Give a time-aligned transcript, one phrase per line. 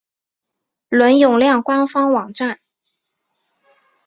[0.89, 2.59] 伦永亮官方网站